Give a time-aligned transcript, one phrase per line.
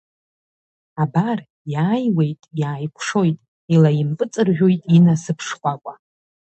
[1.03, 1.39] Абар,
[1.73, 3.37] иааиуеит, иааикәшоит,
[3.73, 5.93] илаимпыҵыржәоит инасыԥ шкәакәа.